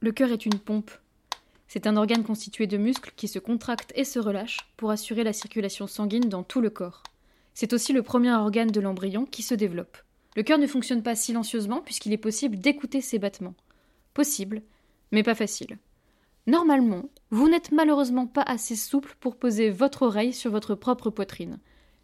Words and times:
Le 0.00 0.12
cœur 0.12 0.30
est 0.30 0.46
une 0.46 0.58
pompe. 0.58 0.92
C'est 1.66 1.88
un 1.88 1.96
organe 1.96 2.22
constitué 2.22 2.68
de 2.68 2.76
muscles 2.76 3.12
qui 3.16 3.26
se 3.26 3.40
contractent 3.40 3.92
et 3.96 4.04
se 4.04 4.20
relâchent 4.20 4.70
pour 4.76 4.92
assurer 4.92 5.24
la 5.24 5.32
circulation 5.32 5.88
sanguine 5.88 6.28
dans 6.28 6.44
tout 6.44 6.60
le 6.60 6.70
corps. 6.70 7.02
C'est 7.52 7.72
aussi 7.72 7.92
le 7.92 8.04
premier 8.04 8.32
organe 8.32 8.70
de 8.70 8.80
l'embryon 8.80 9.26
qui 9.26 9.42
se 9.42 9.54
développe. 9.54 9.98
Le 10.36 10.44
cœur 10.44 10.58
ne 10.58 10.68
fonctionne 10.68 11.02
pas 11.02 11.16
silencieusement 11.16 11.80
puisqu'il 11.80 12.12
est 12.12 12.16
possible 12.16 12.60
d'écouter 12.60 13.00
ses 13.00 13.18
battements. 13.18 13.56
Possible, 14.14 14.62
mais 15.10 15.24
pas 15.24 15.34
facile. 15.34 15.78
Normalement, 16.46 17.10
vous 17.30 17.48
n'êtes 17.48 17.72
malheureusement 17.72 18.28
pas 18.28 18.42
assez 18.42 18.76
souple 18.76 19.16
pour 19.18 19.36
poser 19.36 19.68
votre 19.68 20.02
oreille 20.02 20.32
sur 20.32 20.52
votre 20.52 20.76
propre 20.76 21.10
poitrine, 21.10 21.58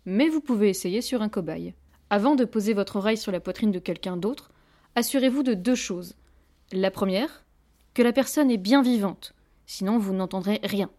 mais 0.05 0.29
vous 0.29 0.41
pouvez 0.41 0.69
essayer 0.69 1.01
sur 1.01 1.23
un 1.23 1.29
cobaye. 1.29 1.75
Avant 2.11 2.35
de 2.35 2.45
poser 2.45 2.75
votre 2.75 2.97
oreille 2.97 3.17
sur 3.17 3.31
la 3.31 3.41
poitrine 3.41 3.71
de 3.71 3.79
quelqu'un 3.79 4.17
d'autre, 4.17 4.51
assurez-vous 4.97 5.45
de 5.45 5.55
deux 5.55 5.77
choses. 5.77 6.17
La 6.73 6.91
première, 6.91 7.44
que 7.95 8.03
la 8.03 8.13
personne 8.13 8.51
est 8.51 8.59
bien 8.59 8.83
vivante, 8.83 9.35
sinon 9.67 9.99
vous 9.99 10.13
n'entendrez 10.13 10.61
rien. 10.65 10.91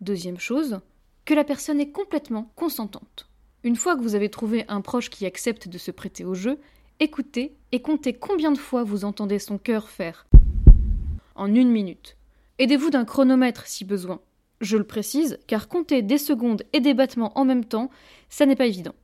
Deuxième 0.00 0.38
chose, 0.38 0.80
que 1.24 1.34
la 1.34 1.44
personne 1.44 1.80
est 1.80 1.90
complètement 1.90 2.50
consentante. 2.56 3.28
Une 3.62 3.76
fois 3.76 3.96
que 3.96 4.02
vous 4.02 4.14
avez 4.14 4.30
trouvé 4.30 4.64
un 4.68 4.80
proche 4.80 5.10
qui 5.10 5.26
accepte 5.26 5.68
de 5.68 5.78
se 5.78 5.90
prêter 5.90 6.24
au 6.24 6.34
jeu, 6.34 6.58
écoutez 7.00 7.56
et 7.72 7.82
comptez 7.82 8.14
combien 8.14 8.52
de 8.52 8.58
fois 8.58 8.84
vous 8.84 9.04
entendez 9.04 9.38
son 9.38 9.58
cœur 9.58 9.88
faire 9.88 10.26
en 11.38 11.54
une 11.54 11.70
minute. 11.70 12.16
Aidez-vous 12.58 12.90
d'un 12.90 13.04
chronomètre 13.04 13.66
si 13.66 13.84
besoin. 13.84 14.20
Je 14.60 14.76
le 14.76 14.84
précise, 14.84 15.38
car 15.46 15.68
compter 15.68 16.02
des 16.02 16.18
secondes 16.18 16.64
et 16.72 16.80
des 16.80 16.94
battements 16.94 17.38
en 17.38 17.44
même 17.44 17.64
temps, 17.64 17.90
ça 18.28 18.44
n'est 18.44 18.56
pas 18.56 18.66
évident. 18.66 18.94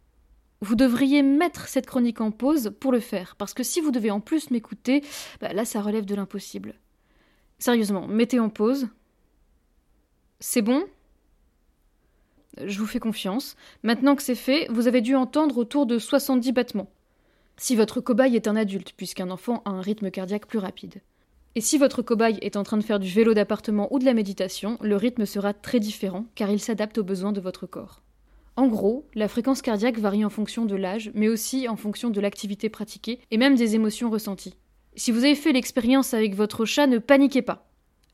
Vous 0.60 0.74
devriez 0.74 1.22
mettre 1.22 1.68
cette 1.68 1.86
chronique 1.86 2.20
en 2.20 2.32
pause 2.32 2.72
pour 2.80 2.90
le 2.90 2.98
faire, 2.98 3.36
parce 3.36 3.54
que 3.54 3.62
si 3.62 3.80
vous 3.80 3.92
devez 3.92 4.10
en 4.10 4.20
plus 4.20 4.50
m'écouter, 4.50 5.04
bah 5.40 5.52
là 5.52 5.64
ça 5.64 5.80
relève 5.80 6.06
de 6.06 6.14
l'impossible. 6.14 6.74
Sérieusement, 7.58 8.06
mettez 8.06 8.40
en 8.40 8.48
pause. 8.48 8.88
C'est 10.40 10.62
bon? 10.62 10.84
Je 12.64 12.78
vous 12.78 12.86
fais 12.86 13.00
confiance. 13.00 13.56
Maintenant 13.82 14.14
que 14.14 14.22
c'est 14.22 14.34
fait, 14.34 14.66
vous 14.70 14.86
avez 14.86 15.00
dû 15.00 15.14
entendre 15.14 15.58
autour 15.58 15.86
de 15.86 15.98
70 15.98 16.52
battements. 16.52 16.90
Si 17.56 17.76
votre 17.76 18.00
cobaye 18.00 18.36
est 18.36 18.48
un 18.48 18.56
adulte, 18.56 18.92
puisqu'un 18.96 19.30
enfant 19.30 19.62
a 19.64 19.70
un 19.70 19.80
rythme 19.80 20.10
cardiaque 20.10 20.46
plus 20.46 20.58
rapide. 20.58 21.00
Et 21.56 21.60
si 21.60 21.78
votre 21.78 22.02
cobaye 22.02 22.38
est 22.42 22.56
en 22.56 22.64
train 22.64 22.76
de 22.76 22.82
faire 22.82 22.98
du 22.98 23.08
vélo 23.08 23.32
d'appartement 23.32 23.92
ou 23.92 24.00
de 24.00 24.04
la 24.04 24.14
méditation, 24.14 24.76
le 24.80 24.96
rythme 24.96 25.24
sera 25.24 25.54
très 25.54 25.78
différent 25.78 26.26
car 26.34 26.50
il 26.50 26.58
s'adapte 26.58 26.98
aux 26.98 27.04
besoins 27.04 27.32
de 27.32 27.40
votre 27.40 27.66
corps. 27.66 28.02
En 28.56 28.66
gros, 28.66 29.06
la 29.14 29.28
fréquence 29.28 29.62
cardiaque 29.62 29.98
varie 29.98 30.24
en 30.24 30.30
fonction 30.30 30.64
de 30.64 30.76
l'âge, 30.76 31.10
mais 31.14 31.28
aussi 31.28 31.68
en 31.68 31.76
fonction 31.76 32.10
de 32.10 32.20
l'activité 32.20 32.68
pratiquée 32.68 33.20
et 33.30 33.38
même 33.38 33.56
des 33.56 33.74
émotions 33.74 34.10
ressenties. 34.10 34.56
Si 34.96 35.10
vous 35.10 35.24
avez 35.24 35.34
fait 35.34 35.52
l'expérience 35.52 36.14
avec 36.14 36.34
votre 36.34 36.64
chat, 36.64 36.86
ne 36.86 36.98
paniquez 36.98 37.42
pas. 37.42 37.68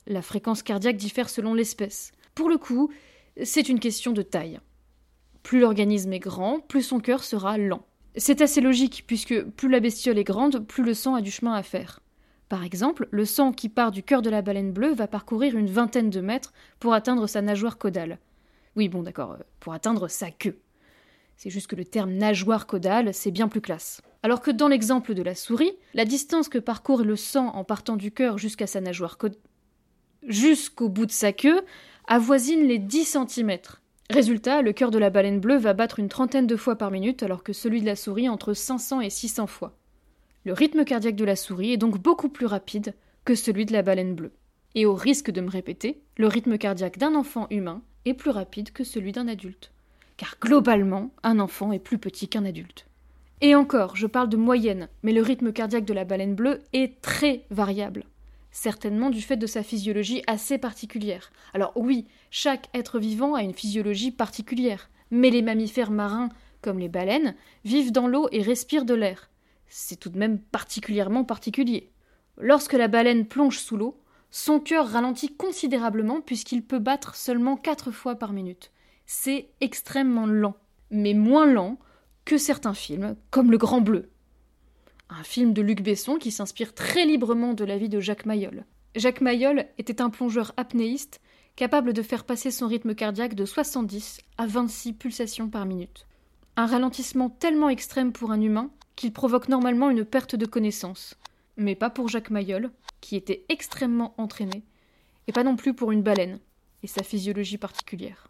La 0.06 0.23
fréquence 0.23 0.62
cardiaque 0.62 0.97
diffère 0.97 1.28
selon 1.28 1.53
l'espèce. 1.53 2.12
Pour 2.34 2.48
le 2.48 2.56
coup, 2.56 2.91
c'est 3.42 3.69
une 3.69 3.81
question 3.81 4.12
de 4.12 4.23
taille. 4.23 4.61
Plus 5.42 5.61
l'organisme 5.61 6.12
est 6.12 6.20
grand, 6.20 6.61
plus 6.61 6.83
son 6.83 7.01
cœur 7.01 7.23
sera 7.23 7.58
lent. 7.58 7.86
C'est 8.17 8.41
assez 8.41 8.61
logique, 8.61 9.05
puisque 9.06 9.42
plus 9.42 9.69
la 9.69 9.81
bestiole 9.81 10.19
est 10.19 10.25
grande, 10.25 10.67
plus 10.67 10.83
le 10.83 10.95
sang 10.95 11.14
a 11.14 11.20
du 11.20 11.31
chemin 11.31 11.55
à 11.55 11.62
faire. 11.62 12.01
Par 12.48 12.64
exemple, 12.64 13.08
le 13.11 13.25
sang 13.25 13.53
qui 13.53 13.69
part 13.69 13.92
du 13.92 14.03
cœur 14.03 14.23
de 14.23 14.31
la 14.31 14.42
baleine 14.42 14.73
bleue 14.73 14.95
va 14.95 15.06
parcourir 15.06 15.56
une 15.56 15.70
vingtaine 15.70 16.11
de 16.11 16.20
mètres 16.20 16.53
pour 16.81 16.95
atteindre 16.95 17.27
sa 17.27 17.42
nageoire 17.42 17.78
caudale. 17.78 18.19
Oui, 18.75 18.89
bon, 18.89 19.03
d'accord, 19.03 19.33
euh, 19.33 19.45
pour 19.61 19.73
atteindre 19.73 20.08
sa 20.08 20.31
queue. 20.31 20.58
C'est 21.36 21.51
juste 21.51 21.69
que 21.69 21.77
le 21.77 21.84
terme 21.84 22.12
nageoire 22.12 22.67
caudale, 22.67 23.14
c'est 23.14 23.31
bien 23.31 23.48
plus 23.48 23.61
classe. 23.61 24.03
Alors 24.22 24.42
que 24.42 24.50
dans 24.50 24.68
l'exemple 24.68 25.14
de 25.14 25.22
la 25.22 25.34
souris, 25.34 25.72
la 25.94 26.04
distance 26.04 26.48
que 26.48 26.58
parcourt 26.58 27.02
le 27.02 27.16
sang 27.16 27.48
en 27.48 27.64
partant 27.64 27.96
du 27.96 28.12
cœur 28.12 28.36
jusqu'à 28.36 28.66
sa 28.66 28.80
nageoire 28.80 29.16
jusqu'au 30.27 30.88
bout 30.88 31.06
de 31.06 31.12
sa 31.12 31.32
queue, 31.32 31.62
avoisine 32.06 32.67
les 32.67 32.78
10 32.78 33.17
cm. 33.28 33.58
Résultat, 34.11 34.61
le 34.61 34.72
cœur 34.72 34.90
de 34.90 34.98
la 34.98 35.08
baleine 35.08 35.40
bleue 35.40 35.56
va 35.56 35.72
battre 35.72 35.98
une 35.98 36.08
trentaine 36.08 36.46
de 36.46 36.56
fois 36.56 36.77
par 36.77 36.90
minute 36.90 37.22
alors 37.22 37.42
que 37.42 37.52
celui 37.52 37.80
de 37.80 37.86
la 37.86 37.96
souris 37.96 38.28
entre 38.28 38.52
500 38.52 39.00
et 39.00 39.11
600 39.11 39.46
fois. 39.46 39.78
Le 40.45 40.52
rythme 40.52 40.84
cardiaque 40.84 41.16
de 41.16 41.24
la 41.24 41.36
souris 41.36 41.72
est 41.72 41.78
donc 41.78 41.98
beaucoup 41.98 42.28
plus 42.28 42.46
rapide 42.46 42.95
que 43.24 43.34
celui 43.34 43.66
de 43.66 43.72
la 43.72 43.83
baleine 43.83 44.14
bleue. 44.14 44.33
Et 44.74 44.86
au 44.86 44.95
risque 44.95 45.30
de 45.30 45.40
me 45.40 45.50
répéter, 45.50 46.02
le 46.16 46.27
rythme 46.27 46.58
cardiaque 46.58 46.98
d'un 46.98 47.14
enfant 47.14 47.46
humain 47.50 47.83
est 48.05 48.14
plus 48.14 48.30
rapide 48.30 48.72
que 48.72 48.84
celui 48.84 49.12
d'un 49.12 49.28
adulte. 49.28 49.72
Car 50.16 50.36
globalement, 50.40 51.11
un 51.22 51.39
enfant 51.39 51.72
est 51.72 51.78
plus 51.78 51.98
petit 51.98 52.28
qu'un 52.28 52.45
adulte. 52.45 52.86
Et 53.42 53.55
encore, 53.55 53.96
je 53.96 54.06
parle 54.06 54.28
de 54.28 54.36
moyenne, 54.36 54.89
mais 55.02 55.12
le 55.12 55.23
rythme 55.23 55.52
cardiaque 55.52 55.86
de 55.86 55.95
la 55.95 56.05
baleine 56.05 56.34
bleue 56.34 56.61
est 56.74 57.01
très 57.01 57.46
variable. 57.51 58.05
Certainement 58.51 59.08
du 59.08 59.23
fait 59.23 59.36
de 59.36 59.46
sa 59.46 59.62
physiologie 59.62 60.23
assez 60.27 60.58
particulière. 60.58 61.33
Alors 61.55 61.73
oui, 61.74 62.06
chaque 62.30 62.68
être 62.74 62.98
vivant 62.98 63.34
a 63.34 63.42
une 63.42 63.55
physiologie 63.55 64.11
particulière, 64.11 64.90
mais 65.11 65.30
les 65.30 65.40
mammifères 65.40 65.90
marins, 65.90 66.28
comme 66.61 66.78
les 66.78 66.89
baleines, 66.89 67.34
vivent 67.64 67.92
dans 67.92 68.08
l'eau 68.08 68.28
et 68.33 68.42
respirent 68.42 68.84
de 68.84 68.95
l'air. 68.95 69.30
C'est 69.68 69.98
tout 69.98 70.11
de 70.11 70.18
même 70.18 70.39
particulièrement 70.39 71.24
particulier. 71.24 71.90
Lorsque 72.36 72.74
la 72.74 72.89
baleine 72.89 73.27
plonge 73.27 73.58
sous 73.58 73.77
l'eau, 73.77 74.01
son 74.30 74.61
cœur 74.61 74.86
ralentit 74.89 75.34
considérablement 75.34 76.20
puisqu'il 76.20 76.62
peut 76.62 76.78
battre 76.78 77.14
seulement 77.14 77.57
quatre 77.57 77.90
fois 77.90 78.17
par 78.17 78.33
minute. 78.33 78.70
C'est 79.07 79.48
extrêmement 79.61 80.27
lent, 80.27 80.57
mais 80.90 81.14
moins 81.14 81.46
lent 81.46 81.78
que 82.25 82.39
certains 82.39 82.75
films, 82.75 83.17
comme 83.31 83.51
Le 83.51 83.58
Grand 83.58 83.81
Bleu. 83.81 84.11
Un 85.08 85.23
film 85.25 85.53
de 85.53 85.63
Luc 85.63 85.83
Besson 85.83 86.17
qui 86.17 86.31
s'inspire 86.31 86.75
très 86.75 87.05
librement 87.05 87.55
de 87.55 87.64
la 87.64 87.79
vie 87.79 87.89
de 87.89 88.01
Jacques 88.01 88.27
Mayol. 88.27 88.64
Jacques 88.95 89.20
Mayol 89.20 89.67
était 89.79 90.01
un 90.01 90.11
plongeur 90.11 90.53
apnéiste 90.57 91.20
capable 91.57 91.92
de 91.92 92.03
faire 92.03 92.25
passer 92.25 92.51
son 92.51 92.69
rythme 92.69 92.95
cardiaque 92.95 93.35
de 93.35 93.45
70 93.45 94.20
à 94.39 94.47
26 94.47 94.95
pulsations 94.95 95.48
par 95.48 95.67
minute. 95.67 96.07
Un 96.57 96.67
ralentissement 96.67 97.31
tellement 97.31 97.69
extrême 97.69 98.13
pour 98.13 98.31
un 98.31 98.41
humain 98.41 98.70
qu'il 98.97 99.13
provoque 99.13 99.48
normalement 99.48 99.91
une 99.91 100.05
perte 100.05 100.37
de 100.37 100.47
connaissance. 100.47 101.17
Mais 101.57 101.75
pas 101.75 101.91
pour 101.91 102.08
Jacques 102.08 102.31
Mayol, 102.31 102.70
qui 103.01 103.17
était 103.17 103.45
extrêmement 103.48 104.14
entraîné, 104.19 104.63
et 105.27 105.33
pas 105.33 105.45
non 105.45 105.57
plus 105.57 105.75
pour 105.75 105.92
une 105.92 106.02
baleine, 106.02 106.39
et 106.83 106.87
sa 106.87 107.02
physiologie 107.02 107.58
particulière. 107.58 108.29